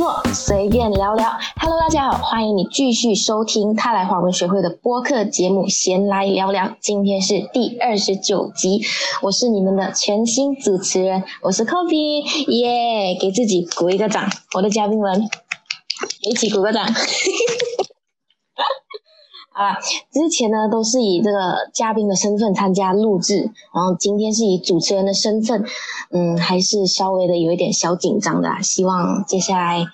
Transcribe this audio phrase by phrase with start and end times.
[0.00, 1.28] 做，随便聊聊。
[1.60, 6.64] Hello，大家好，欢迎你继续收听泰来华文学会的播客节目《闲来聊聊》。
[6.80, 8.80] 今天是第二十九集，
[9.20, 13.14] 我是你们的全新主持人，我是 Kobe，耶！
[13.20, 15.28] 给自己鼓一个掌，我的嘉宾们
[16.22, 16.86] 一起鼓个掌。
[19.60, 19.76] 啊，
[20.10, 25.66] 之前呢都是以这个嘉宾的身份参加录制，然后今天是以主持人的身份，
[26.10, 29.84] 嗯，还是稍微的有一点小紧张的，希望接下来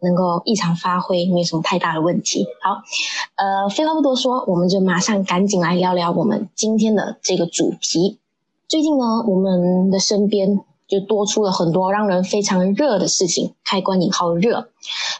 [0.00, 2.46] 能够异常发挥，没有什么太大的问题。
[2.62, 2.80] 好，
[3.36, 8.18] 呃，废话不多说，我们就马上赶紧来聊聊我们今天的这个主题。
[8.68, 14.68] 最近呢，我们的身边就多出了很多让人非常热的事情，开关引号热，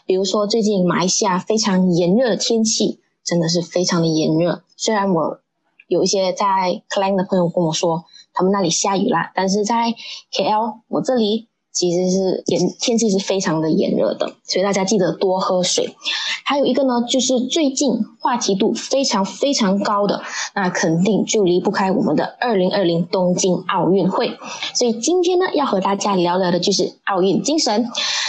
[0.07, 2.97] 比如说最近马来西亚非常炎热的天气。
[3.23, 5.39] 真的是非常的炎热，虽然我
[5.87, 9.93] 有一些在 c l a n 的朋友跟我说，他们那里下雨了，但是在
[10.31, 11.50] KL 我这里。
[11.71, 15.95] 其实是炎天气是非常的炎热的，所以大家记得多喝水。
[16.43, 20.21] 还有一个呢，就是最近话题度非常非常高的，
[20.53, 24.37] 那肯定就离不开我们的二零二零东京奥运会。
[24.73, 27.87] 所以今天呢，要和大家聊聊的就是奥运精神。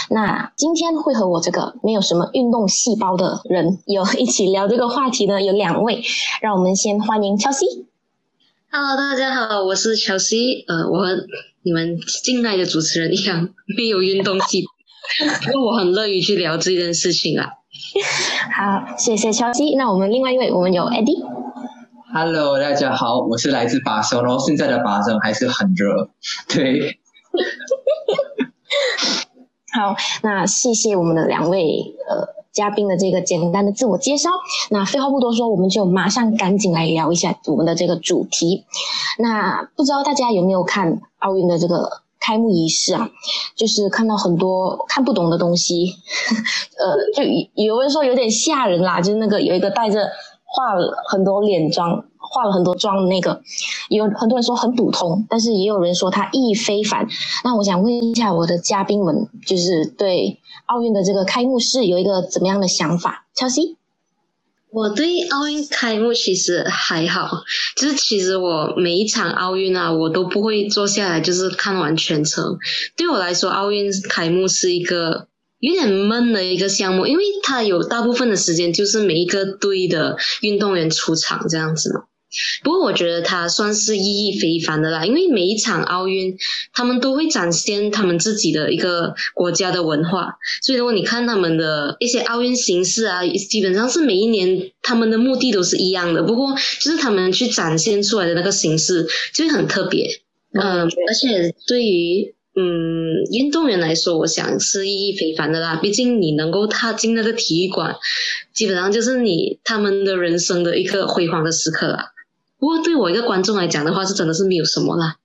[0.09, 6.01] 那今天会和我这个没有什么运动细胞的人有一起聊这个话题呢，有两位，
[6.41, 7.65] 让我们先欢迎乔西。
[8.71, 10.63] Hello，大家好，我是乔西。
[10.67, 11.07] 呃，我。
[11.63, 14.65] 你们敬爱的主持人一样 没有运动细
[15.45, 17.47] 不过我很乐于去聊这件事情啊。
[18.55, 19.75] 好，谢谢消息。
[19.75, 21.23] 那我们另外一位，我们有 Eddie。
[22.13, 26.09] Hello，大家好，我是来自巴塞，然后现在的巴塞还是很热。
[26.47, 26.99] 对。
[29.73, 32.42] 好，那谢谢我们的两位呃。
[32.53, 34.29] 嘉宾的这个简单的自我介绍，
[34.69, 38.63] 那废话不多说，我们就马上赶紧来聊一下我们的这个主题。
[39.17, 43.09] 那不知道大家有没有看奥运的这个开幕仪式啊？
[43.55, 45.95] 就是看到很多看不懂的东西，
[46.77, 47.23] 呃，就
[47.55, 50.07] 有人说有点吓人啦，就是那个有一个戴着
[50.45, 52.05] 画了很多脸妆。
[52.33, 53.43] 化了很多妆的那个，
[53.89, 57.07] 有很多人说很普通，但是也有人说它意义非凡。
[57.43, 63.27] 那我想问一下我的嘉宾们，就是对奥运的这个开幕式有一个怎么样的想法？
[63.35, 63.77] 乔西，
[64.71, 67.43] 我对奥运开幕其实还好，
[67.77, 72.57] 就是其实我每一场奥运啊，我都不会坐下来就是看完全程。
[72.97, 75.27] 对我来说，奥运开幕是一个。
[75.59, 82.03] 有点闷的一个项目，因为它有大部分的时间就是每一个队的运动员出场这样子嘛。
[82.63, 86.37] 不过我觉得它算是意义非凡的啦，因为每一场奥运
[86.73, 100.07] 他们都会展现他们自己的一个国家的文化，所以如果你看他们的一些奥运形式啊，基本上是每一年他们的目的都是一样的，不过就是他们去展现出来的那个形式就会很特别。
[100.53, 102.35] 嗯，而且对于。
[102.55, 105.75] 嗯，运动员来说，我想是意义非凡的啦。
[105.81, 107.95] 毕竟你能够踏进那个体育馆，
[108.53, 112.12] 基本上就是你他们的人生的一个辉煌的时刻啦。
[112.63, 115.17] 不过对我一个观众来讲的话，是真的是没有什么啦。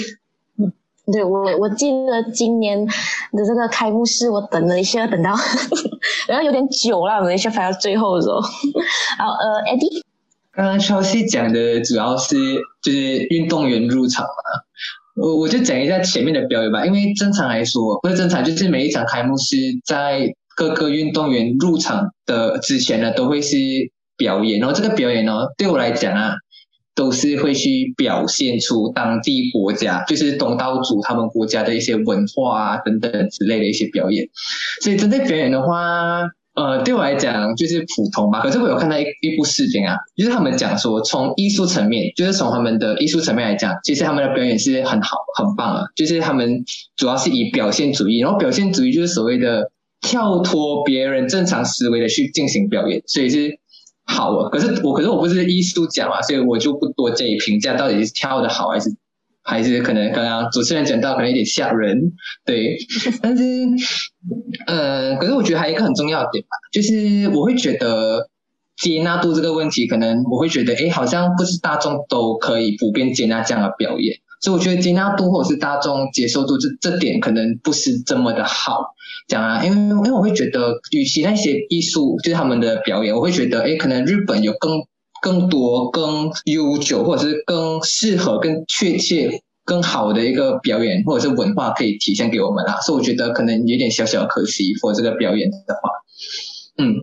[0.58, 0.72] 嗯，
[1.12, 5.34] 对我我记得今年的这个开幕式，我等了一下，等到
[6.26, 8.40] 然后有点久了，等一下排到最后的时候。
[9.20, 10.00] 好，呃，Eddie，
[10.54, 12.34] 刚刚 Chelsea 讲的主要是
[12.82, 15.20] 就是运动员入场嘛。
[15.22, 19.54] 我我就讲一下前面的表演吧，因为正常来说，不是正常，就是每一场开幕式
[19.84, 23.56] 在各个运动员入场的之前呢，都会是
[24.16, 26.36] 表演，然后这个表演呢，对我来讲啊，
[26.96, 34.26] 都是会去表现出当地国家，就是东道主他们国家的一些文化啊等等之类的一些表演，
[34.82, 36.22] 所以针对表演的话。
[36.56, 38.40] 呃，对我来讲就是普通吧。
[38.40, 45.82] 可是我有看到一一部视频啊，就是他们讲说，从艺术层面，就是从他们的艺术层面来讲，其实他们的表演是很好、很棒啊。
[45.94, 46.64] 就是他们
[46.96, 49.70] 主要是以表现主义，然后表现主义就是所谓的
[50.00, 53.58] 跳脱别人正常思维的去进行表演，所以是
[54.06, 54.48] 好啊。
[54.48, 58.96] 可是我，可是我不是艺术家嘛，所以我就不多加以评价，到底是跳的好还是。
[59.48, 62.14] 还是可能刚刚主持人讲到可能有点吓人，
[62.44, 62.76] 对，
[63.22, 63.44] 但是，
[64.66, 68.28] 呃，可是我觉得还有一个很重要的点吧，就是我会觉得
[68.76, 78.94] 接纳度这个问题，可能我会觉得，哎，好像不是大众都可以普遍接纳这样的表演，所以我觉得接纳度或者是大众接受度这这点可能不是这么的好
[79.28, 84.82] 讲啊，因为因为我会觉得，与其那些艺术就是他们的表演，我会觉得，哎，可能日本有更。
[85.22, 92.78] 更多、更悠久，或者是更适合、更确切、更好的一个表演，或者是文化可以体现给我们啦。
[92.82, 95.90] 所以我觉得可能有点小小可惜，for 这个表演的话，
[96.76, 96.94] 嗯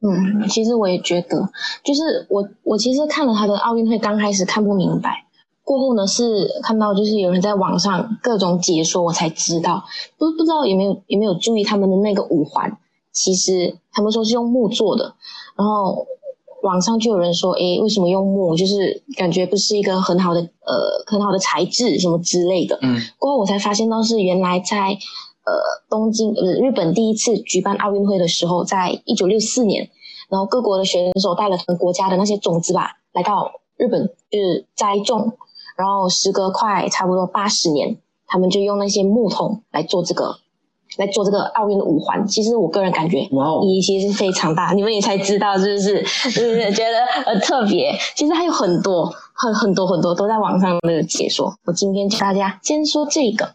[0.00, 1.48] 嗯，其实我也觉得，
[1.84, 5.25] 就是我我其实看了他的奥运会，刚开始看不明白
[5.66, 9.82] 过后呢，是看到就是有人在网上各种解说，我才知道，
[10.16, 12.78] 不不知道有没有有没有注意他们的那个五环，
[13.10, 15.16] 其实他们说是用木做的，
[15.56, 16.06] 然后
[16.62, 18.54] 网上就有人说，诶，为什么用木？
[18.54, 22.78] 就是感觉不是一个很好的呃很好的材质什么之类的。
[22.82, 25.52] 嗯，过后我才发现到是原来在呃
[25.90, 29.90] 东京呃日本第一次举办奥运会的时候，在一九六四年，
[30.28, 35.32] 然后各国的选手带了他们国家的那些种子吧，来到日本就是栽种。
[35.76, 37.96] 然后时隔快差不多八十年，
[38.26, 40.36] 他们就用那些木桶来做这个，
[40.96, 42.26] 来做这个奥运的五环。
[42.26, 44.72] 其实我个人感觉，哇哦，意义其实是非常大。
[44.72, 46.04] 你们也才知道，是不是？
[46.06, 47.94] 是不是觉得呃特别？
[48.14, 51.54] 其实还有很多、很很多很多都在网上的解说。
[51.64, 53.46] 我今天教大家先说这个。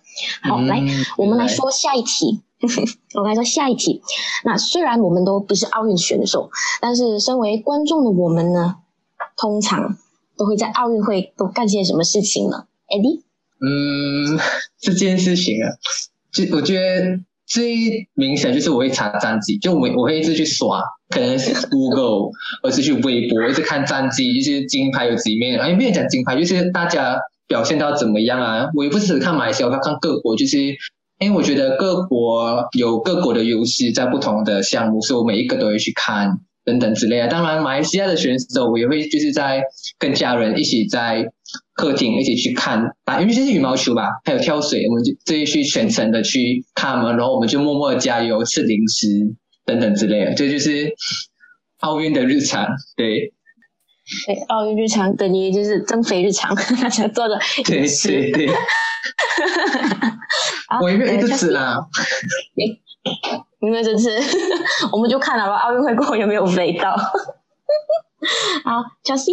[0.44, 0.82] 好，嗯来，
[1.18, 2.42] 我们来说下一题。
[3.16, 4.04] 我们来说下一题。
[4.44, 8.76] 那虽然我们都不是奥运选手，但是身为观众的我们呢，
[9.36, 9.98] 通常
[10.42, 13.22] 都会在奥运会都干些什么事情呢？Eddie，
[13.62, 14.40] 嗯，
[14.80, 15.70] 这件事情啊，
[16.34, 22.32] 就我觉得最明显就是我会查战绩，就我我会一直去刷，可能是 Google，
[22.64, 28.66] 或是去微博，一直看战绩，就是金牌有几面，哎，没有讲金牌，就是大家表现到怎么样啊？
[28.74, 30.58] 我也不是只看马来西亚，我要看各国，就是
[31.20, 36.40] 因为我觉得各国有各国的优势在不同的项目，所以我每一个都会去看。
[36.64, 39.64] 等等之类的，当然，马来西亚的选手我也会就是在
[39.98, 41.26] 跟家人一起在
[41.74, 49.08] 客厅一起去看打，因为这是羽毛球吧，还有跳水，我们就这去全程的去看嘛，然后我们就默默的加油、吃零食
[49.66, 50.94] 等等之类的，这就是
[51.80, 52.68] 奥运的日常。
[52.96, 53.34] 对
[54.28, 58.10] 对，奥运日常等于就是增肥日常，大 家做的对饮食。
[58.10, 58.50] 对对，
[60.82, 61.78] 我也没有一直呃吃啦。
[63.62, 64.10] 因为这次
[64.92, 66.96] 我们就看了吧，奥运会过后有没有肥到。
[68.64, 69.32] 好，Chelsea，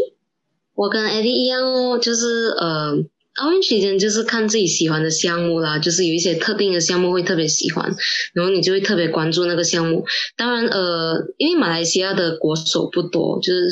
[0.75, 2.93] 我跟 Eddie 一样哦，就是呃，
[3.37, 7.94] 奥运期间就是看自己喜欢的项目啦，就是有一些特定的项目会特别喜欢，
[8.35, 10.05] 然后你就会特别关注那个项目。
[10.37, 13.69] 当然，呃，因为马来西亚的国手不多，就是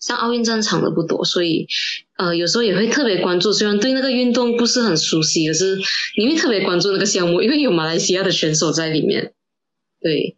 [0.00, 1.66] 上奥运战场的不多，所以
[2.18, 3.52] 呃，有时候也会特别关注。
[3.52, 5.78] 虽然对那个运动不是很熟悉，可是
[6.18, 9.32] 你会特别关注那个项目，因为有马来西亚的选手在里面。
[10.00, 10.36] 对，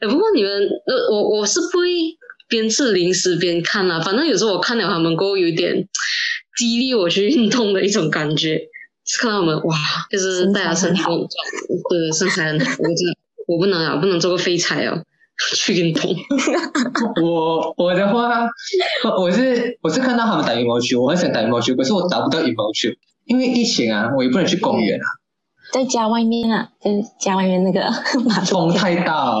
[0.00, 0.50] 哎，不过你们，
[0.86, 1.88] 呃，我我是不会
[2.48, 5.88] 边吃零食边看啦、反正有时候我看了他们过后，有点
[6.56, 8.68] 激励我去运动的一种感觉。
[9.06, 9.76] 是看到他们哇，
[10.10, 11.28] 就是大家身体很壮，
[11.90, 13.14] 对身材很好，我真的
[13.46, 15.04] 我不能啊，不能做个废柴哦，
[15.54, 16.10] 去运动。
[17.22, 18.48] 我我的话，
[19.04, 22.88] 我我是我是看到他们打羽毛球，我很想打羽毛球，可是我打不到羽毛球，
[23.26, 25.04] 因为疫情啊，我也不能去公园啊，
[25.74, 27.90] 在家外面啊，就是家外面那个
[28.46, 29.12] 风太大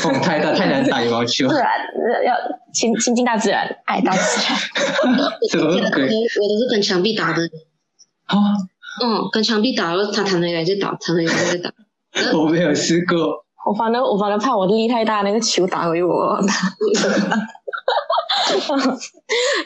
[0.00, 1.58] 风太大，太难打羽毛球自。
[1.58, 2.32] 然呃要
[2.72, 4.56] 亲亲近大自然，爱大自然。
[5.50, 6.04] 什么我鬼？
[6.04, 7.42] 我都是跟墙壁打的，
[8.26, 8.38] 啊，
[9.02, 11.72] 嗯，跟墙壁打了，他弹回来就打，弹回来就打。
[12.38, 13.44] 我没有试过。
[13.66, 16.40] 我反正我反正怕我力太大，那个球打回我。
[18.60, 18.98] 哈 哈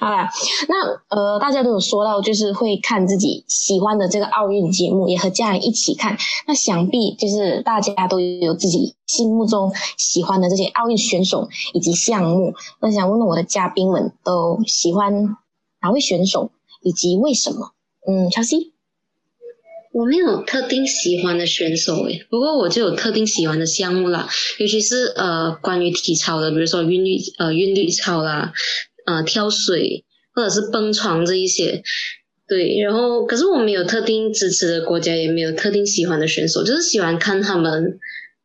[0.00, 0.28] 好啦，
[0.68, 6.16] 那呃，大家都有说到，就是会看自己喜欢的这个奥运节目，也和家人一起看。
[6.46, 12.54] 那想必就是大家都有自己心目中喜欢的这些奥运选手以及项目。
[12.80, 15.36] 那想问问我的嘉宾们，都喜欢
[15.80, 16.50] 哪位选手，
[16.82, 17.72] 以及为什么？
[18.08, 18.71] 嗯，乔西，
[19.92, 28.52] 我没有特定喜欢的选手诶，不过我就有特定喜欢的项目啦，尤其是呃关于体操的，比如说韵律呃韵律操啦，
[29.06, 31.82] 呃跳水或者是蹦床这一些。
[32.48, 37.98] 对，然后可是我没有特定支持的国家，也没有特定喜欢的选手，就是喜欢看他们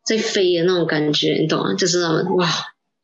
[0.05, 1.73] 在飞的那种感觉，你懂吗？
[1.73, 2.47] 就是他们哇，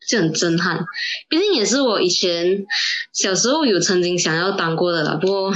[0.08, 0.86] 就很震撼。
[1.30, 2.66] 毕竟也是我以前
[3.12, 5.54] 小时候有曾经想要当过的啦，不过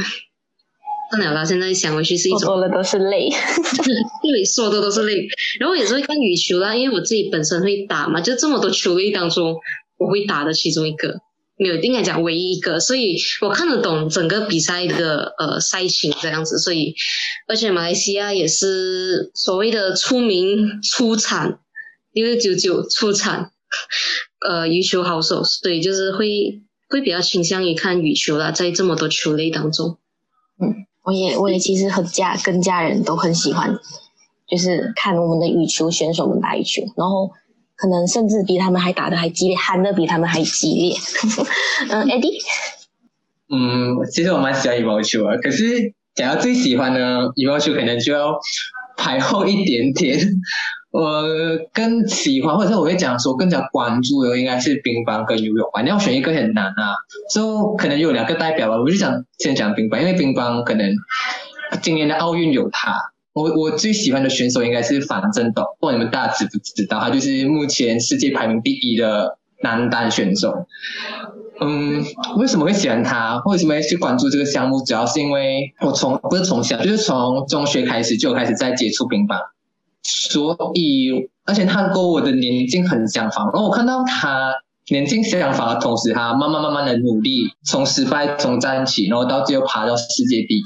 [1.10, 3.30] 算了啦，现在想回去是一种我说的都是泪。
[3.32, 5.28] 对，说的都是泪。
[5.60, 9.56] 然后有时候会看羽球啦，因为我自己本身会打嘛，就这么多球类当中，
[9.98, 11.20] 我会打的其中一个，
[11.58, 16.60] 没有应该讲唯一一个，所以我看得懂整个比赛的呃赛情这样子。
[16.60, 16.94] 所以，
[17.48, 21.60] 而且马来西亚也是所谓的出名出产
[22.12, 23.52] 六六九九出产
[24.46, 29.98] 呃羽球好手，所以就是会会比较倾向于看羽球啦，在这么多球类当中。
[31.08, 33.80] 我也我也其实和家跟家人都很喜欢，
[34.46, 37.32] 就是看我们的羽球选手们打羽球，然后
[37.78, 40.98] 可能甚至比他们还打的还激烈，喊的比他们还激烈。
[41.90, 42.42] 嗯，Eddie，
[43.50, 48.38] 嗯，其实我蛮喜欢羽毛球啊，可是讲到最喜欢的羽毛球，可能就要
[48.98, 50.20] 排后一点点。
[50.90, 51.24] 我
[51.74, 55.82] 更喜欢，或者我会讲说更加关注的应该是乒乓跟游泳吧。
[55.84, 56.96] 你要选一个很难啊，
[57.36, 58.78] 就可能有两个代表吧。
[58.78, 60.90] 我就想先讲乒乓，因为乒乓可能
[61.84, 62.96] 今年的奥运有他。
[63.34, 67.00] 我我最喜欢的选手应该是樊振东，不管你们大家知不知道？
[67.00, 70.66] 他就是目前世界排名第一的男单选手。
[71.60, 72.04] 嗯，
[72.38, 73.42] 为什么会喜欢他？
[73.46, 74.84] 为什么会去关注这个项目？
[74.84, 79.38] 主要是因为我从不是从小，就是从中学开始就开始在接触乒乓。
[80.04, 84.54] 所以，而且他跟我的年纪很相仿，然后我看到他
[84.90, 90.64] 年纪相仿的同时，他慢慢慢慢的努力，从失败中站起，然后到最后爬到世界第一，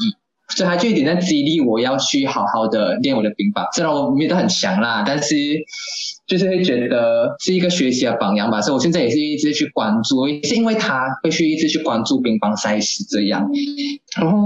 [0.56, 3.66] 所以他就一点在激励我要去好好的练我的乒乓。
[3.76, 5.36] 虽然我没有很强啦，但是
[6.28, 8.62] 就是会觉得是一个学习的榜样吧。
[8.62, 13.50] 所以我现在也是一直去关注，也是因为他会去一直去关注乒乓赛事这样，
[14.18, 14.38] 然后。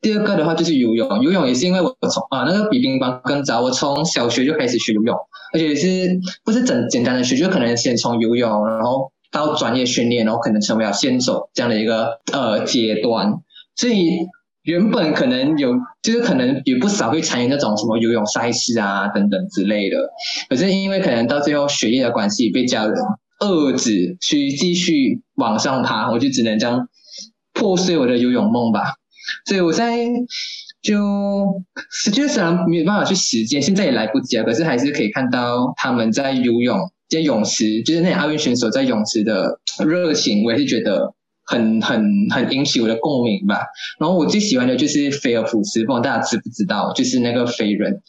[0.00, 5.16] 第二个的话就是游泳，游泳也是因为我从啊那个比乒乓更早，我从小学就开始学游泳，
[5.54, 13.32] 而且是不是简简单的学，就可能先从游泳，然后到专业训练，然后可能成为了先手这样的一个呃阶段。
[13.76, 14.18] 所以
[14.64, 19.96] 原本可能有，就是可能有不少会参与那种什么游泳赛事啊等等之类的，
[20.48, 22.94] 可是因为可能到最后学业的关系被家人
[23.40, 26.88] 遏制去继续往上爬，我就只能这样
[27.52, 28.94] 破碎我的游泳梦吧。
[29.46, 30.06] 所以我在
[30.82, 34.44] 就实际上没有办法去实践，现在也来不及了。
[34.44, 36.78] 可是还是可以看到他们在游泳，
[37.08, 41.14] 在泳池，就是那些奥运选手在泳池的热情，我也是觉得
[41.46, 43.66] 很很很引起我的共鸣吧。
[43.98, 46.92] 然后我最喜欢的就是菲尔普斯，不知道大家知不知道？
[46.92, 48.00] 就是那个飞人，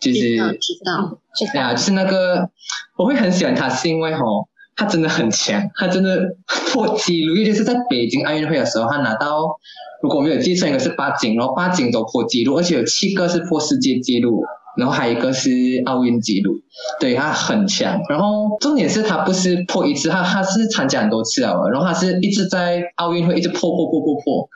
[0.00, 0.38] 就是知
[0.84, 2.50] 道知道，对啊，就是那个
[2.96, 6.36] 我会很喜欢他，是因为吼他真的很强，他真的
[6.72, 9.58] 破纪录，尤其是在北京奥运会的时候，他拿到。
[10.02, 14.42] 如果没有计算，应该是八金，然后八金都破纪录，而且有七个是破世界纪录，
[14.76, 15.50] 然后还有一个是
[15.86, 16.54] 奥运纪录，
[17.00, 18.00] 对他很强。
[18.08, 24.48] 然后重点是他不是破一次，他他是参加很多次了，然后他是一直在奥运会一直破破破破破，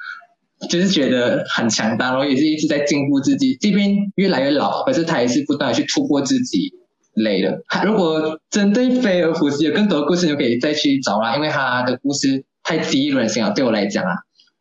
[0.69, 3.57] 就是觉得很强大，然后也是一直在进步自己。
[3.61, 6.73] 这边越来越老，可是他也是不断的去突破自己
[7.15, 7.63] 累了。
[7.85, 14.13] 如果针对菲尔普斯有更多的故事，就可以再去找啦，因为他的故事太激励人心了，对我来讲啊。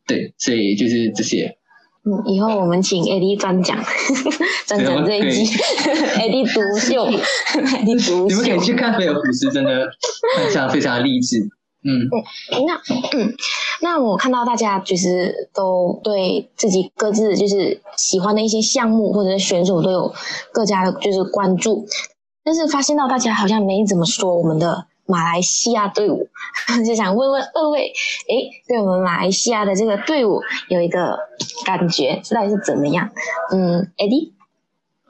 [0.05, 1.57] 对，所以就是这些。
[2.05, 3.77] 嗯，以后我们请 AD 专讲，
[4.67, 7.05] 专讲这一集，AD 独秀，
[7.55, 8.27] AD 独秀。
[8.27, 9.87] 你们可以去看菲尔普斯，真的
[10.37, 11.39] 非常非常励志。
[11.85, 12.07] 嗯，
[12.65, 12.75] 那
[13.17, 13.33] 嗯，
[13.81, 20.13] 那我看到大家其实都对自己各自就是喜欢的一些项目或者是选手都有
[20.51, 21.85] 各家的就是关注，
[22.43, 24.87] 但是发现到大家好像没怎么说我们的。
[25.05, 26.29] 马来西亚队伍，
[26.85, 27.91] 就想问问二位，
[28.29, 31.17] 诶，对我们马来西亚的这个队伍有一个
[31.65, 33.09] 感觉，到底是怎么样？
[33.51, 34.31] 嗯，Eddie，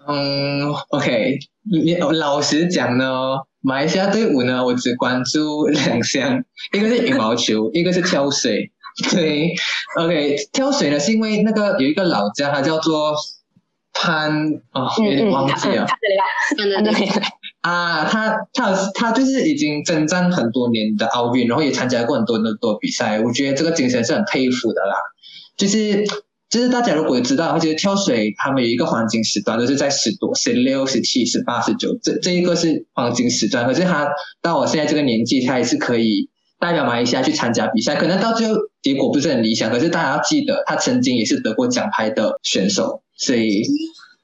[0.08, 1.40] 嗯，OK，
[1.72, 8.72] 你老实讲呢，马来西亚队伍呢，我只关注两项， 一个是羽毛球， 一个是跳水。
[9.12, 9.56] 对
[9.98, 13.16] ，OK，跳水呢是因为那个有一个老家，他叫做
[13.92, 14.32] 潘，
[14.72, 15.88] 哦，有点忘记了，
[17.64, 23.22] 啊，他他他就是已经征战很多年的奥运，然后也参加过很多很多比赛。
[23.22, 24.96] 我觉得这个精神是很佩服的啦。
[25.56, 26.04] 就是
[26.50, 33.66] 就是大家如果知道，就是跳水他们有一个黄金时段，都是在十多、十六、十七、十八、十九，这这一个是黄金时段。
[33.66, 34.10] 可是他
[34.42, 36.28] 到我现在这个年纪，他还是可以
[36.60, 37.96] 代表马来西亚去参加比赛。
[37.96, 43.64] 可能到最后结果不是很理想，可是大家要记得，他曾经也是得过奖牌的选手，所以。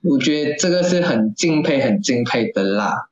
[0.01, 3.09] 我觉得这个是很敬佩、很敬佩的啦。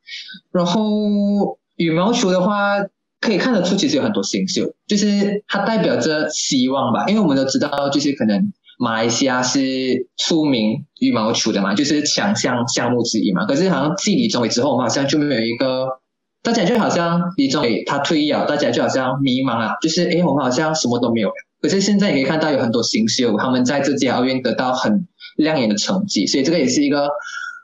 [0.52, 2.78] 然后羽毛球的话，
[3.20, 7.06] 可以看得出其实有很多新秀，就是它代表着希望吧。
[7.08, 13.46] 因为我们都知道，就是可能马来西亚是出名羽毛球的嘛，就是强项项目之一嘛。
[13.46, 16.00] 可是好像继李宗伟之后，我们好像就没有一个，
[16.42, 21.32] 大家就好像李宗伟他退役了，大家就好像迷茫啊，就是诶，我们好像什么都没有。
[21.62, 25.06] 可是现在可以看到有很多新秀，他们在这届奥运得到很。
[25.38, 27.10] 亮眼的成绩，所以这个也是一个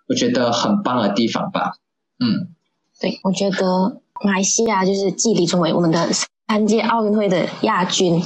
[0.08, 1.74] 我觉得很棒的地方吧。
[2.20, 2.48] 嗯，
[3.00, 6.10] 对，我觉得马来西亚就是继李宗伟我们的
[6.48, 8.22] 三届奥运会的亚军，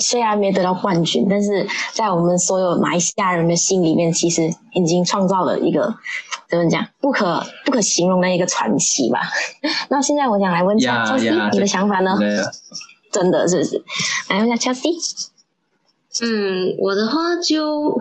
[0.00, 5.94] 虽然没得到冠军，但是在我们所有马来西亚人的心里面，其实已经创造了一个
[6.48, 9.20] 怎么讲不可不可形容的一个传奇吧。
[9.90, 12.18] 那现在我想来问一下 Chelsea，你的想法呢？
[13.12, 13.84] 真的是不是？
[14.30, 15.28] 来问一下 Chelsea。
[16.22, 17.98] 嗯，我的话就。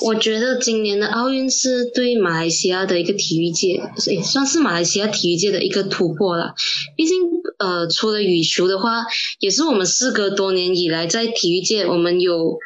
[0.00, 3.80] 我觉得今年的奥运是对马来西亚的一个体育界，
[4.10, 6.54] 也算是马来西亚体育界的一个突破了。
[6.96, 7.16] 毕竟，
[7.58, 9.04] 呃，除了羽球的话，
[9.38, 12.58] 也是我们事隔多年以来在体育界，我们有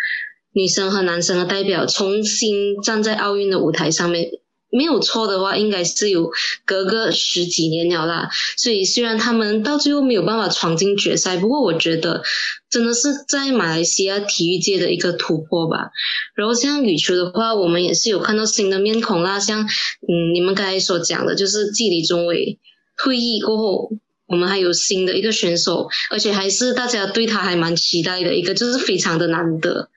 [0.52, 4.30] 女生和男生的代表重新站在奥运的舞台上面。
[4.76, 6.30] 没有错的话，应该是有
[6.66, 8.28] 隔个十几年了啦。
[8.59, 12.23] 所以虽然他们到最后没有办法闯进决赛，不过我觉得
[12.68, 15.90] 真的是在马来西亚体育界的一个突破吧。
[16.35, 22.59] 然后像羽球的话，我们也是有看到新的面孔啦，像嗯你们刚才所讲的，就是季李宗伟
[23.02, 23.90] 退役过后。
[24.26, 29.88] 我们还有新的一个选手，而且还是大家对他还蛮期待的一个，就是非常的难得。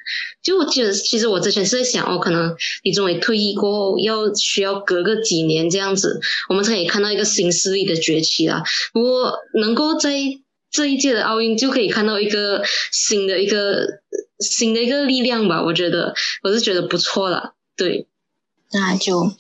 [0.42, 8.64] 就我觉得，其实我之前是在想，哦，可能李宗伟退役过后，要需要隔个几年这样子，我们才可以看到一个新势力的崛起啦。
[8.94, 10.16] 不过能够在
[10.72, 14.02] 这一届的奥运就可以看到一个新的一个
[14.40, 17.56] 新的一个力量吧，我觉得我是觉得不错了。
[17.76, 18.08] 对，
[18.72, 19.34] 那就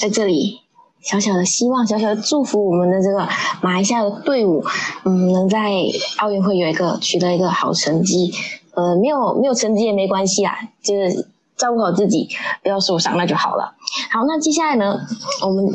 [0.00, 0.61] 在这里。
[1.02, 3.18] 小小的希望，小小的祝福，我们的这个
[3.60, 4.64] 马来西亚的队伍，
[5.04, 5.72] 嗯，能在
[6.18, 8.32] 奥运会有一个取得一个好成绩。
[8.74, 12.28] 呃，没有没有成绩也没关系啦，就是照顾好自己，
[12.62, 13.74] 不要受伤，那就好了。
[14.10, 14.98] 好，那接下来呢，
[15.44, 15.66] 我们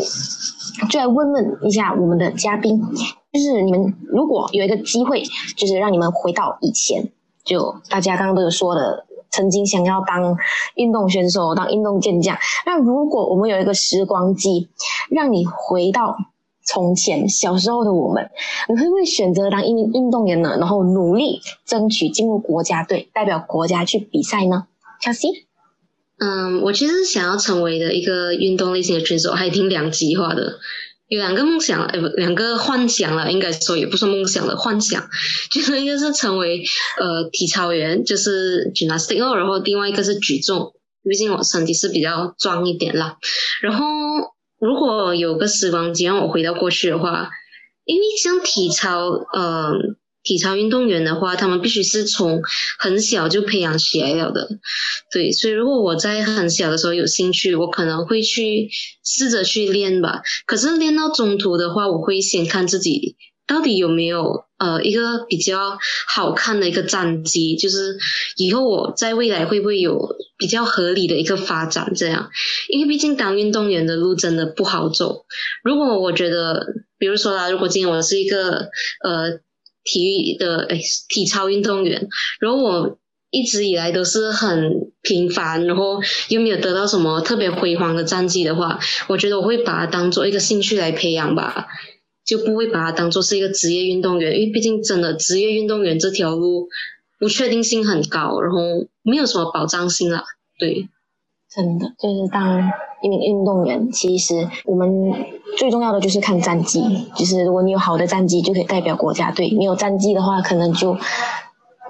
[0.90, 2.82] 就来问问一下我们的嘉宾，
[3.34, 5.22] 就是你们如果有一个机会，
[5.56, 7.12] 就是让你们回到以前，
[7.44, 9.06] 就大家刚刚都有说的。
[9.38, 10.36] 曾经想要当
[10.74, 12.36] 运动选手，当运动健将。
[12.66, 14.70] 那如果我们有一个时光机，
[15.12, 16.18] 让你回到
[16.66, 18.32] 从前小时候的我们，
[18.68, 20.58] 你会不会选择当运运动员呢？
[20.60, 24.66] 然后努力争取进入国家队，代表国家去比赛呢？
[25.00, 25.28] 小 C，
[26.18, 30.54] 嗯，我其实想要成为的一个运动类型的选手，还挺两极化的。
[31.08, 35.08] 有两个梦想，哎不，两个幻想了，应该说也不是梦想了，幻想，
[35.52, 36.64] 就是一个是成为
[37.00, 40.74] 呃体操员，就是 gymnastic，然后另外一个是举重，
[41.04, 43.18] 毕竟我身体是比较壮一点啦。
[43.62, 43.86] 然后
[44.60, 47.30] 如果有个时光机让我回到过去的话，
[47.86, 49.98] 因为像体操，嗯。
[50.24, 52.42] 体操运动员的话，他们必须是从
[52.80, 54.50] 很小就培养起来了的，
[55.10, 55.32] 对。
[55.32, 58.70] 所以如果我在很小的时候有兴趣，我可能会去
[59.06, 60.22] 试着去练吧。
[60.46, 63.16] 可是练到中途的话，我会先看自己
[63.48, 65.78] 到底有没有呃一个比较
[66.10, 67.98] 好看的一个战绩，就是
[68.36, 72.30] 以后我在未来会不会有比较合理的一个发展这样。
[72.68, 75.26] 因为毕竟当运动员的路真的不好走。
[75.64, 76.66] 如果我觉得，
[76.98, 78.68] 比如说啦，如果今天我是一个
[79.06, 79.40] 呃。
[79.90, 82.08] 体育的诶，体操运动员，
[82.42, 83.00] 然后我
[83.32, 91.68] 一直以来都是很平凡，然后又没有得到什么特别辉煌的战绩的话，我觉得我会把它当做一个兴趣来培养吧，
[92.26, 96.68] 就不会把它当做是一个职业运动员，因为毕竟真的职业运动员这条路
[97.20, 98.60] 不确定性很高，然后
[99.02, 100.24] 没有什么保障性了，
[100.60, 100.90] 对。
[101.50, 104.90] 真的就是当一名运动员，其实我们
[105.58, 107.08] 最重要的就是看战绩。
[107.16, 110.98] 就是如果你有好的战绩，就可以代表国家队；没有战绩的话，可能就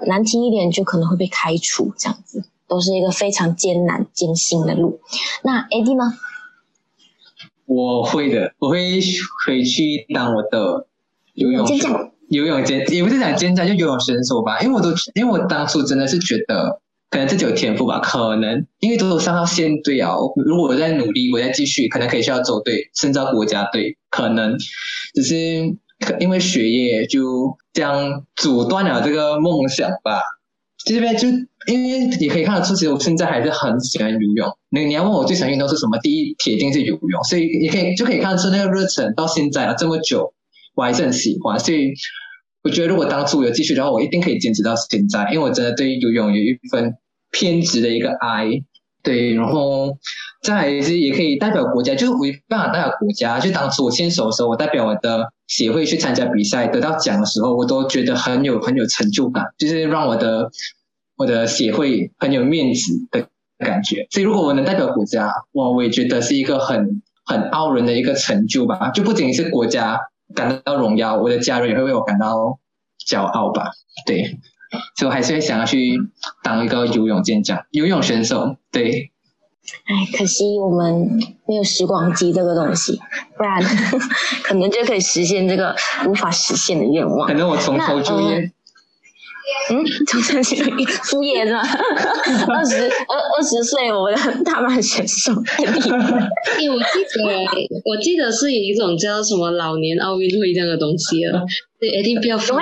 [0.06, 1.92] 难听一点，就可能会被开除。
[1.98, 5.00] 这样子都是一个非常艰难艰辛的路。
[5.42, 6.12] 那 AD 呢？
[7.66, 9.00] 我会的，我会
[9.44, 10.86] 回去当我的
[11.34, 14.60] 游泳健将游泳健也不是讲健将，就游泳选手吧。
[14.60, 16.80] 因为我都因为我当初真的是觉得。
[17.10, 20.10] 可能自己有天赋吧，可能因为都上到县队啊。
[20.44, 23.96] 如果我在努力，我在继续，可能可以需要走队，甚至到国家队。
[24.10, 24.56] 可能
[25.14, 25.36] 只是
[26.20, 30.20] 因为学业就这样阻断了这个梦想吧。
[30.84, 31.28] 这边就
[31.66, 34.50] 因为你可以看得出，其实我现在还是很喜欢游泳。
[34.68, 35.98] 你你要问我最喜欢运动是什么？
[36.02, 37.24] 第一铁定是游泳。
[37.24, 40.34] 所以你可以就可以看得出那个热忱到现在了这么久，
[40.74, 41.58] 我还是很喜欢。
[41.58, 41.94] 所以。
[42.62, 46.94] 我觉得如果当初有继续的话，我一定可以坚持到现在，因为我真的对游泳有一份
[47.30, 48.46] 偏执的一个爱。
[49.00, 49.96] 对，然后
[50.42, 53.38] 再来是也可以代表国家，就是没办法代表国家。
[53.38, 60.50] 就当初我牵手的时候，我代表我的协会去参加比赛，得到奖的时候，我都觉得很有很有成就感，就是让我的
[61.16, 63.28] 我的协会很有面子的
[63.64, 64.06] 感觉。
[64.10, 68.90] 所以如果我能代表国家，哇，我也觉得是一个很很傲人的一个成就吧。
[68.90, 69.98] 就不仅是国家。
[70.34, 72.58] 感到荣耀，我的家人也会为我感到
[73.06, 73.70] 骄傲吧。
[74.06, 74.38] 对，
[74.96, 75.98] 所以我还是会想要去
[76.42, 78.56] 当一个游泳健将、游泳选手。
[78.70, 79.12] 对。
[79.84, 81.08] 哎，可惜我们
[81.46, 82.98] 没有时光机这个东西，
[83.36, 83.62] 不然
[84.42, 87.28] 可能就可以实现这个无法实现的愿望。
[87.28, 88.50] 可能我从头就业。
[89.70, 91.60] 嗯，从头就业副业是吧？
[92.48, 95.32] 二十二二十岁，我的大满选手。
[95.56, 101.44] 哎，我记得，我记得是有一种叫什么老年奥运会这样的东西了。
[101.80, 102.60] 对，一定不要放，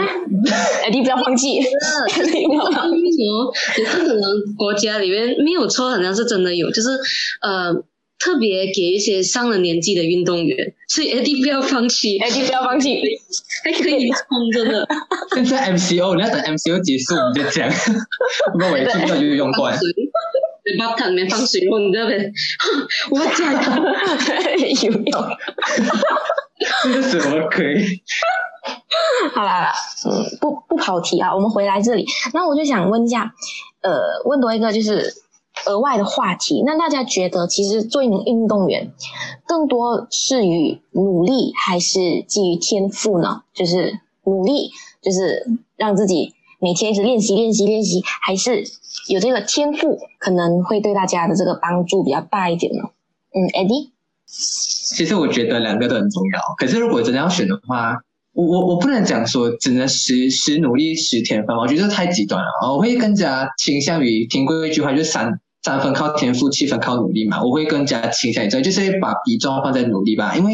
[0.87, 1.61] 一定不要放弃。
[2.15, 3.53] 真的，因为什么？
[3.79, 4.23] 也是可能
[4.57, 6.91] 国家里面没有错，好像是真的有，就是
[7.41, 7.75] 呃。
[8.19, 13.01] 特别给一些上了年纪的运动员，所以 AD 不要放弃，AD 不要放弃，
[13.65, 14.87] 还可以冲真的。
[15.35, 17.69] 现在 MCO，你要等 MCO 结束你就讲，
[18.53, 19.77] 不过我也去不了游泳馆。
[19.77, 22.33] 在包汤里面放水后，你这边，
[23.13, 23.53] 我讲
[24.83, 25.37] 游泳。
[26.83, 27.85] 这是什么鬼？
[29.33, 29.73] 好啦啦，
[30.11, 32.05] 嗯，不不跑题啊，我们回来这里。
[32.35, 33.33] 那我就想问一下，
[33.83, 33.93] 呃，
[34.25, 35.13] 问多一个就是
[35.67, 36.63] 额外的话题。
[36.67, 38.93] 那大家觉得，其实做一名运动员，
[39.47, 43.43] 更多是于努力，还是基于天赋呢？
[43.55, 48.65] 就是努力，就是让自己每天一直练习、练习、练习，还是
[49.09, 52.83] 有这个天赋，可能会对大家的这个帮助比较大一点呢？
[53.35, 53.91] 嗯，Eddie。
[54.27, 57.97] 其实我觉得两个都很重要，可是如果真的要选的话，
[58.33, 62.49] 我我我不能讲说只能十十努力十天分，我觉得太极端了。
[62.73, 67.43] 我会更加倾向于听过一句话，就是三三分靠天赋，七分靠努力嘛。
[67.43, 70.37] 我会更加倾向于这，就是把比重放在努力吧。
[70.37, 70.53] 因为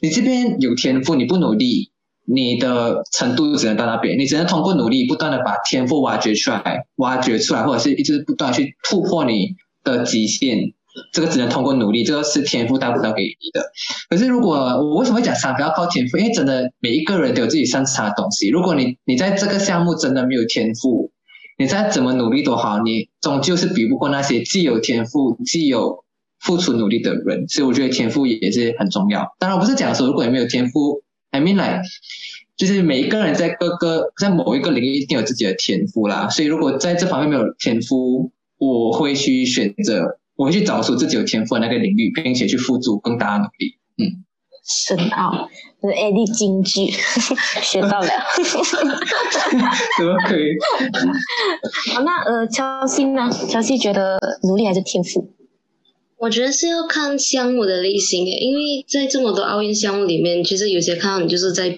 [0.00, 1.90] 你这边有天赋，你不努力，
[2.24, 10.72] 你的程度只能到那边，你只能通过努力不断的把天赋挖掘出来，挖掘出来，或者是一直不断去突破你的极限。
[11.12, 13.62] 这个只能通过努力，这个是天赋带不到给你的。
[14.08, 16.16] 可是如果我为什么会讲三分要靠天赋？
[16.16, 18.48] 因为真的每一个人都有自己擅长的东西。
[18.48, 21.12] 如果你你在这个项目真的没有天赋，
[21.60, 26.02] 你再怎么努力都好，你终究是比不过那些既有天赋、既有
[26.38, 27.46] 付出努力的人。
[27.48, 29.36] 所以我觉得天赋也是很重要。
[29.38, 31.82] 当然，我不是讲说如果你没有天赋，I mean 来
[32.56, 36.30] 就是每一个人在各个在某一个领域一定有自己的天赋啦。
[36.30, 40.16] 所以如果在这方面没有天赋，我会去选择。
[40.36, 43.76] 我会去找出自己有天赋的那个领域，并且去付出更大的努力。
[43.98, 44.24] 嗯，
[44.66, 45.48] 深奥，
[45.82, 46.90] 这是 AD 京剧
[47.62, 48.08] 学到了，
[49.98, 50.56] 怎么可以？
[51.94, 53.30] 好，那呃，乔西呢？
[53.48, 55.32] 乔西觉得努力还是天赋？
[56.18, 61.68] 我觉得是要看项目的类型诶，因为在这么多奥运项目里面，其实有些看到你就是在，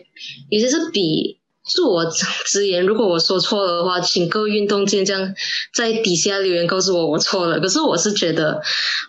[0.51, 1.39] 有些是比。
[1.65, 2.05] 恕我
[2.45, 5.33] 直言，如果我说错了的话，请各位运动健将
[5.73, 7.61] 在底下留言告诉我我错了。
[7.61, 8.61] 可是我是觉得，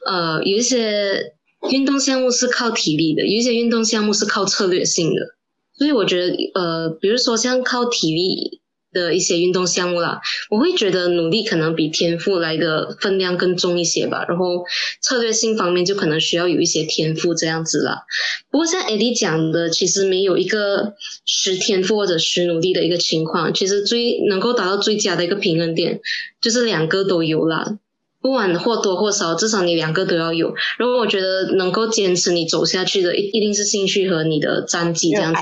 [0.06, 1.34] 呃，有一些
[1.72, 5.36] 运动项目是靠体力的，有一些运动项目是靠策略性的，
[5.78, 8.62] 所以我觉得，呃，比如说像靠体力。
[8.94, 10.22] 的一些运动项目啦，
[10.52, 14.24] 我会觉得努力可能比天赋来的分量更重一些吧。
[14.30, 14.66] 然后
[15.02, 18.04] 策略性方面就可能需要有一些天赋这样子啦。
[18.52, 20.94] 不过像 AD 讲的，其实没有一个
[21.26, 23.52] 实天赋或者实努力的一个情况。
[23.52, 26.00] 其实最能够达到最佳的一个平衡点，
[26.40, 27.80] 就是两个都有啦。
[28.24, 30.56] 不管或多或少，至少你两个都要有。
[30.80, 35.42] 如果我觉得能够坚持你走下去的，一定是兴趣和你的战绩这样子，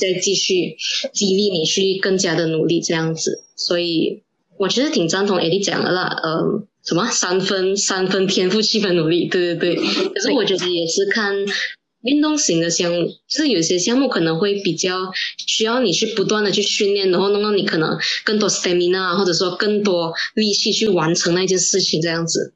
[0.00, 0.76] 再继续
[1.12, 3.42] 激励你去更加的努力这样子。
[3.54, 4.22] 所以，
[4.56, 9.84] 我其实挺赞同 AD 讲的啦，呃，什么三分三分天赋，七分努力，对对对。
[9.84, 11.44] 可是我觉得也是看。
[12.02, 15.12] 运动型的项目，就是有些项目可能会比较
[15.46, 22.54] 需要你去不断的去训练，然后弄到你可能更多 stamina，或者说更多力气去完成那件事情这样子。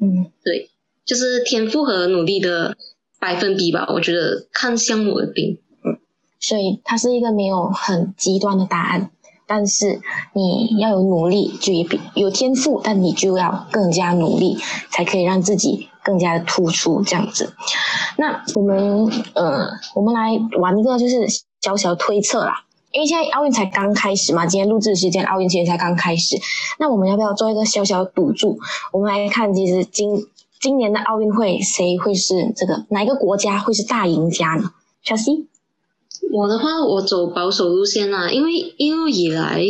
[0.00, 0.70] 嗯，对，
[1.04, 2.76] 就是天赋和努力的
[3.18, 5.58] 百分比吧，我觉得看项目而定。
[5.84, 5.98] 嗯，
[6.40, 9.10] 所以它是一个没有很极端的答案，
[9.50, 10.00] 但是
[10.32, 14.56] 你要有努力，就也比有天赋，但你就要更加努力，
[14.92, 15.88] 才可以让自己。
[16.02, 17.52] 更加的突出这样子，
[18.16, 21.26] 那我们呃，我们来玩一个就是
[21.60, 26.38] 小小的推测啦，因为现在奥运才刚开始嘛，今天录制时间奥运今天才刚开始，
[26.78, 28.58] 那我们要不要做一个小小的赌注？
[28.92, 30.26] 我们来看，其实今
[30.58, 34.70] 今年的奥运会谁会是这个哪一个国家会是大赢家呢？
[35.02, 35.49] 小 C。
[36.32, 39.64] 我的话，我走保守路线啦，因为一路以来，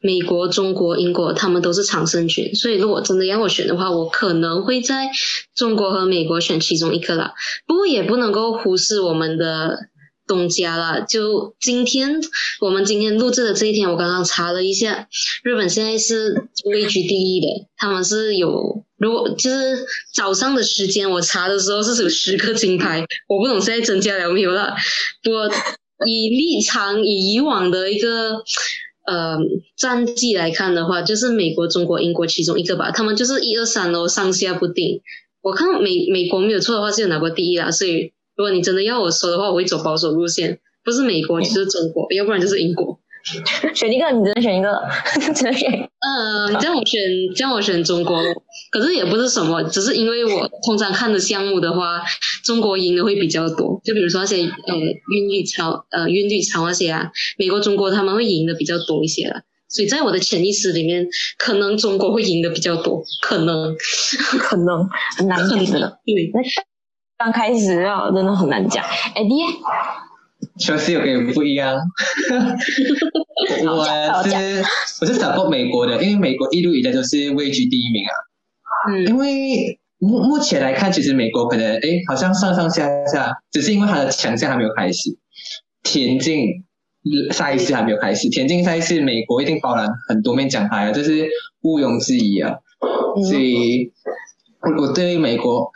[0.00, 5.10] 美国、中国、英国他们都是常胜军，所以如果真的要我选的话，我可能会在
[5.54, 7.34] 中国和美国选其中一个啦。
[7.66, 9.78] 不过也不能够忽视我们的
[10.26, 11.00] 东家啦。
[11.00, 12.18] 就今天
[12.62, 15.08] 我们今天录制的这一天，我刚刚查了一下，
[15.42, 24.74] 日本现在是位居第一的，他们是有如果就是早上的时间我查的时候是有十个金牌，我不懂现在增加了没有啦。
[25.22, 25.50] 不过。
[26.06, 28.42] 以立场以以往的一个
[29.06, 29.38] 呃
[29.76, 35.00] 战绩来看的话，就是美国、中国、英国其中一个吧，他们就是一二三哦，上下不定。
[35.40, 43.00] 我看美美国没有错的话是有拿过第一啦，所以如果你真的要我说的话，我会走保守路线，不是美国就是中国，要不然就是英国。
[43.74, 44.70] 选一个，你只能选一个，
[45.34, 45.70] 只能选。
[45.72, 47.00] 嗯，叫我选，
[47.36, 48.22] 叫我选中国。
[48.70, 52.00] 可是也不是什么，只是因为我通常看的项目的话，
[52.44, 53.80] 中国赢的会比较多。
[53.84, 59.42] 就比如说那些呃韵律操、呃韵律操那些啊，美国、中国他们会赢的比较多一些了。
[59.68, 63.76] 所以在我的潜意识里面，可能中国会赢的比较多，可能，
[64.38, 65.98] 可能很难讲的。
[66.06, 66.40] 对，那
[67.18, 68.82] 刚开始啊，真的很难讲。
[69.14, 69.44] 哎，爹。
[70.58, 71.76] 确实有点不一样，
[73.64, 73.84] 我
[74.24, 74.62] 是
[75.00, 78.12] 我是找过美国的，因为美国一路以来都是位居第一名啊。
[78.90, 85.16] 嗯，因为目目前来看，其实美国可能诶好像上上下下，只是因为它的强项还没有开始，
[85.82, 86.64] 田径
[87.32, 91.28] 赛事还没有开始，田径赛事美国一定包揽很多面奖牌啊，这是
[91.62, 92.56] 毋庸置疑啊。
[93.28, 93.92] 所以，
[94.60, 95.70] 我我对美国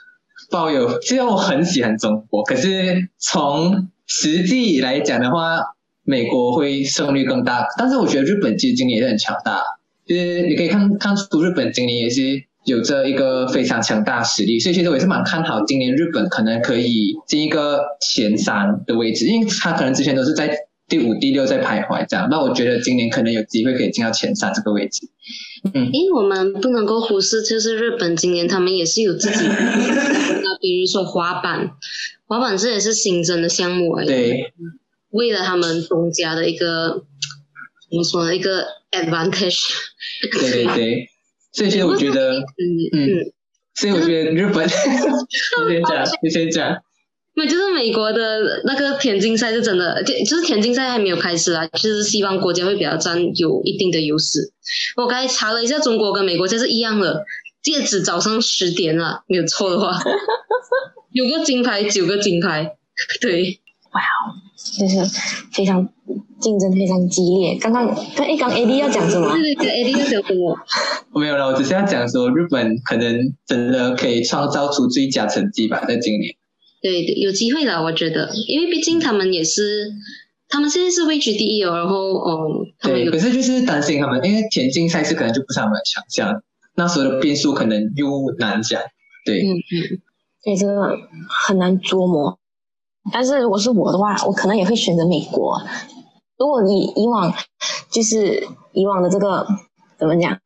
[0.51, 5.59] 抱有，虽然我很喜欢中国，可是从实际来讲的话，
[6.05, 7.66] 美国会胜率更大。
[7.79, 9.62] 但是我觉得日本其实今年也是很强大，
[10.07, 20.55] 就是你可以看看出日本今年也是有着一个非常强大实力，所以其实我也是蛮看好今年日本可能可以进一个前三的位置，因为他可能之前都是在
[20.88, 25.09] 第五、第六在徘徊这样，那我觉得今年可能有机会可以进到前三这个位置。
[25.72, 31.70] 嗯，因为我们不能够忽视，就是日本今年他们也是有自己， 那比如说滑板，
[32.33, 34.55] 滑板这也是新增的项目哎，对，
[35.11, 37.05] 为了他们东家的一个
[37.90, 39.68] 怎么说呢，一个 advantage，
[40.40, 40.75] 对对。
[40.75, 41.09] 对，
[41.53, 42.64] 所以其实我觉得，嗯
[42.95, 43.05] 嗯。
[43.05, 43.33] 嗯，
[43.75, 44.64] 所以我觉得日本，
[45.68, 46.83] 你先讲，你先讲。
[47.35, 54.53] 那就是美国的那个田径赛是真的，就就是田径赛还没有开始啊，就是西方国家会比较占有一定的优势。
[54.97, 57.25] 我刚才查了一下，中国跟美国这是一样的，
[57.62, 59.96] 戒指早上十点了，没有错的话，
[61.12, 62.77] 有个金牌，九个金牌，
[63.20, 63.61] 对，
[63.92, 64.35] 哇哦，
[64.79, 64.98] 就是
[65.53, 65.88] 非常
[66.40, 67.57] 竞争非常激烈。
[67.61, 69.33] 刚刚刚一，刚 AD 要讲什么？
[69.33, 70.59] 对对对，AD 要讲什么？
[71.12, 76.35] 我没有了，我只是要讲说，日本可能真的可以创造出最佳成绩吧，在今年。
[76.81, 79.92] 对对，有机会的，我觉得，因为毕竟他们也是，
[80.48, 86.42] 他们现在是位居第一哦，然后哦，对，可是就是担心他们，因为田径赛事可能就不是他们的强项，
[86.75, 88.09] 那时候的变数可能又
[88.39, 88.81] 难讲。
[89.25, 90.03] 对，嗯嗯，
[90.43, 90.97] 所以，这个
[91.29, 92.39] 很难捉摸。
[93.13, 95.61] 但是如果是我的话，我可能也会选择美国。
[96.39, 97.33] 如果以以往
[97.91, 99.47] 就是以往的这个
[99.99, 100.41] 怎么讲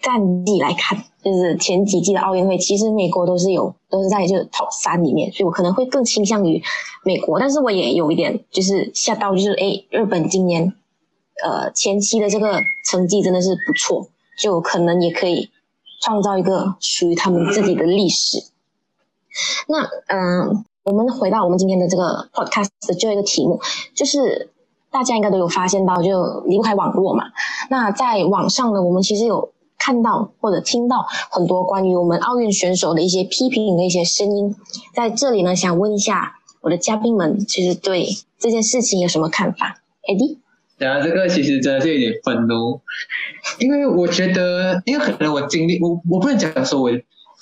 [0.00, 6.62] 战绩来看，就是前几季的奥运会，其实美国都是有都是在就是 top 三里面，所以我可能会更倾向于
[7.04, 7.38] 美国。
[7.38, 10.72] 但是我也有一点就是吓到，就是诶，日本今年
[11.42, 14.08] 呃前期的这个成绩真的是不错，
[14.38, 15.50] 就可能也可以
[16.04, 18.44] 创造一个属于他们自己的历史。
[19.66, 23.58] 那嗯、我们回到我们今天的这个 podcast 的最后一个题目，
[23.94, 24.50] 就是
[24.90, 27.24] 大家应该都有发现到，就离不开网络嘛。
[27.70, 34.54] 那在网上呢，我们其实有看到或者听到很多关于我们奥运选手的一些批评的一些声音。
[34.94, 38.06] 在这里呢，想问一下我的嘉宾们，其实对
[38.38, 40.36] 这件事情有什么看法？Eddie，
[40.78, 42.80] 讲到这个，其实真的是有点愤怒，
[43.58, 46.90] 因为我觉得，因为可能我经历，我我不能讲说我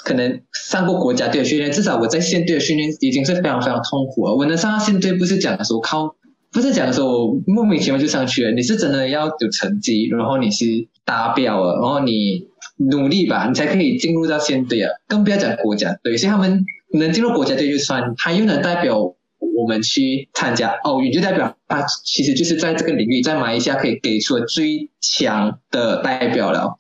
[0.05, 4.35] 可能上过国家队的训练，至少我在县队的训练已经是非常非常痛苦了。
[4.35, 6.15] 我能上到县队，不是讲说靠，
[6.53, 10.65] 不是讲说我莫名其妙就上去了，你是真的要有成绩，然后你是
[11.05, 12.49] 达标了，然后你
[12.91, 16.17] 努力吧，你才可以进入到县队啊，更不要讲国家队。
[16.17, 16.65] 所以他们
[16.99, 19.15] 能进入国家队就算，他又能代表
[19.55, 26.77] 我们去参加奥运，就代表他其实就是在这个领域，在马来西亚可以给出最强的代表了。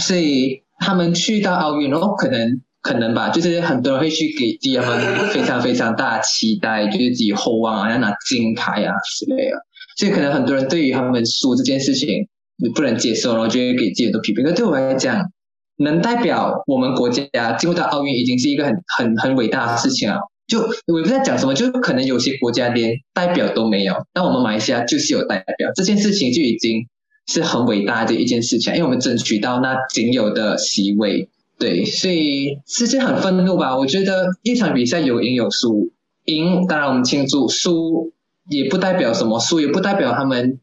[0.00, 9.56] 所以他们去到奥运，然后可能可能吧，就是很多人会去给自己他们非常非常大期待，就是自己厚望啊，要拿金牌啊之类的。
[9.96, 12.08] 所以可能很多人对于他们输这件事情
[12.56, 14.44] 你不能接受，然后就会给自己很多批评。
[14.44, 15.30] 那对我来讲，
[15.76, 20.18] 能代表我们国家进入到奥运，已经是一个很很很伟大的事情了。
[20.52, 20.60] 就
[20.92, 26.86] 我也不知道讲什么，就可能有些国家连代表都没有，但我们马来西亚就是有代表，这件事情就已经
[27.26, 31.30] 是很伟大的一件事情，因为我们争取到那仅有的席位。
[31.58, 33.78] 对，所以其实很愤怒吧。
[33.78, 35.90] 我觉得一场比赛有赢有输，
[36.26, 38.12] 赢当然我们庆祝，输
[38.50, 40.58] 也不代表什么，输也不代表他们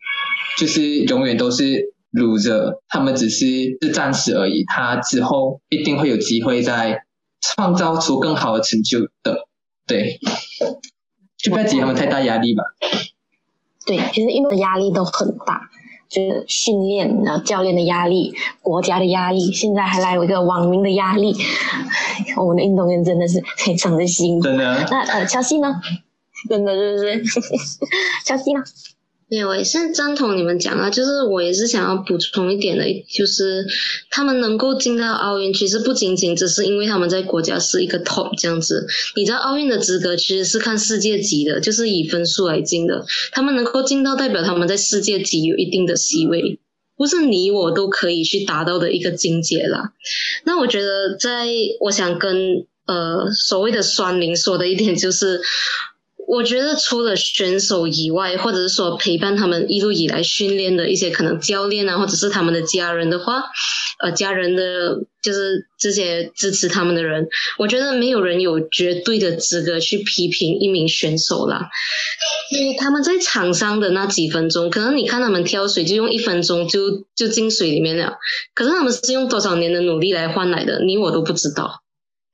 [0.59, 3.45] 就是永远都是 loser，他们只是
[3.81, 7.01] 是暂时而已，他之后一定会有机会再
[7.41, 9.48] 创造出更好的成就的。
[9.89, 10.19] 对，
[11.37, 12.63] 就不要给他们太大压力吧。
[13.85, 15.69] 对，其实运动的压力都很大，
[16.07, 21.35] 就是训练，然后教练的压力，国家的压力，现在还来有一个网民的压力，
[22.37, 24.43] 我们的运动员真的是非常的辛苦。
[24.43, 25.81] 真的，那呃，乔西呢？
[26.47, 27.41] 真的是不 是？
[28.25, 28.63] 乔西呢？
[29.29, 33.63] 对，我也是赞同你们讲啊，就是我也是想要补充一点的，就是
[34.09, 38.87] 他们能够进到奥运，其实不仅仅只是因为他们在国家是一个 top 这样子。
[39.15, 43.05] 你知道奥运的资格其实是看世界级的，就是以分数来进的。
[43.31, 46.59] 他们能够进到，代表他们在世界级有一定的席位，
[46.97, 49.93] 不是你我都可以去达到的一个境界啦。
[50.43, 51.47] 那我觉得在，
[51.81, 55.39] 我想跟呃所谓的酸民说的一点就是。
[56.31, 63.45] 我觉得除了选手以外，或者是说陪伴他们一路以来训练的一些可能教练啊，或者是他们的家人的话，
[63.97, 71.67] 呃，家人的就是这些支持他们的人，我觉得没有人有绝对的资格去批评一名选手啦。
[72.51, 78.13] 因为他们在场上的那几分钟，可能你看他们跳水就用一分钟就就进水里面了，
[78.53, 81.81] 可是他们是用多少年的努力来换来的，你我都不知道。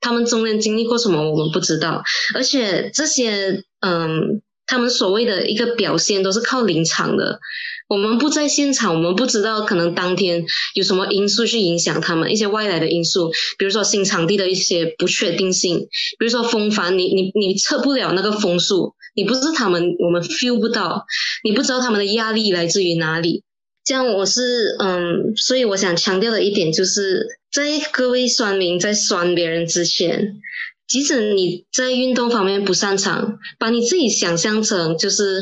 [0.06, 2.00] 他们中间经历过什么，我们不知道，
[2.32, 7.40] 而且这些，嗯，他们所谓的一个表现都是靠临场的，
[7.88, 10.44] 我们不在现场，我们不知道可能当天
[10.76, 15.80] 有什么因素去影响他们，一些外来的因素，比如说新场地的一些不确定性，
[16.20, 21.04] 比如说风帆，你你你测不了那个风速，你不是他们，我们 feel 不到，
[21.42, 23.42] 你不知道他们的压力来自于哪里。
[23.86, 30.40] 这样我是嗯，所以我想强调的一点就是，在各位酸民在酸别人之前，
[30.88, 35.40] 即使你在运动方面不擅长，把你自己想象成就是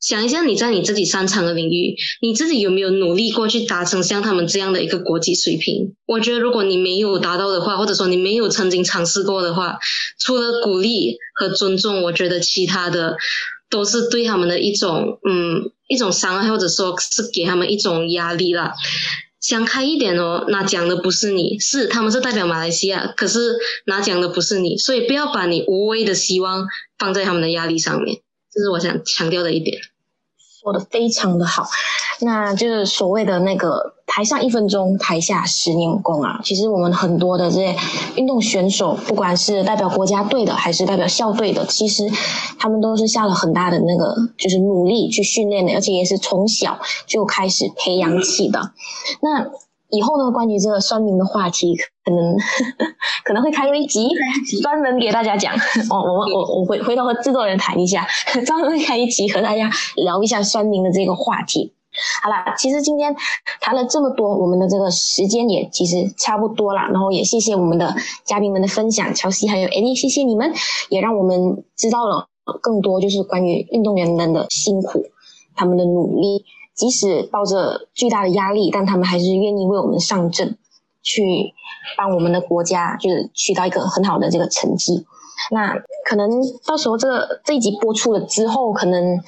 [0.00, 5.94] 想一下你在你自己擅长的领域，你自己有没有努力过去达成像他们这样的一个国际水平？
[6.06, 9.78] 我觉得如果你没有达到的话，或者说你没有曾经尝试过的话，
[10.18, 13.18] 除了鼓励和尊重，我觉得其他的。
[13.70, 18.72] 都是对他们的一种，嗯，一种伤害，或者说是给他们一种压力啦。
[19.40, 26.66] 想开一点哦，拿奖的不是你，是他们是代表马来西亚，可是拿奖的不是你，所以不要把你无谓的希望
[26.98, 29.78] 放在他们的压力上面，这是我想强调的一点。
[30.62, 31.68] 说的非常的好，
[32.20, 36.38] 那就是所谓的那个台上一分钟，台下十年功啊。
[36.44, 37.74] 其实我们很多的这些
[38.14, 42.04] 运动选手，不管是代表国家队的，还是代表校队的，其实
[42.58, 48.60] 他们都是下了很大的那个就是努力去训练的，而且也是从小就开始培养起的。
[49.22, 49.46] 那
[49.88, 51.78] 以后呢，关于这个酸民的话题。
[52.04, 52.36] 可能
[53.24, 54.08] 可能会开一集
[54.60, 55.54] 专门给大家讲
[55.88, 58.04] 哦，我我我回回头和制作人谈一下，
[58.44, 61.72] 专门开一集和大家聊一下酸民的这个话题。
[62.22, 63.14] 好了，其实今天
[63.60, 66.82] 谈了这么多，我们的这个时间也其实差不多了。
[66.90, 70.52] 然后也谢谢我们的嘉宾们的分享，乔西还有艾丽，谢谢你们，
[70.88, 72.28] 也让我们知道了
[72.60, 75.04] 更多就是关于运动员们的辛苦，
[75.54, 80.58] 他们的努力，即使抱着巨大的压力，但他们还是愿意为我们上阵。
[81.04, 81.52] 去
[81.96, 85.04] 帮我们的国家，就是取到一个很好的这个成绩。
[85.50, 85.74] 那
[86.04, 86.30] 可能
[86.64, 89.20] 到时候这个这一集播出了之后，可能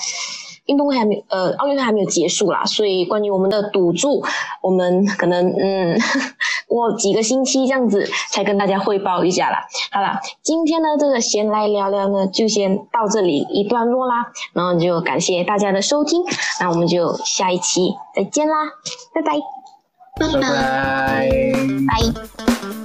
[0.67, 4.25] 运动会还没呃奥运会还没有结束啦，所以关于我们的赌注，
[4.63, 5.99] 我们可能嗯
[6.67, 9.67] 过几个星期这样子才跟大家汇报一下啦。
[9.93, 16.23] 好了，今天呢这个闲来聊聊呢就先到这里一段落啦，然后就感谢大家的收听，
[16.61, 18.55] 那我们就下一期再见啦，
[19.15, 19.33] 拜拜。
[20.17, 21.29] 拜拜。
[21.89, 22.84] 拜。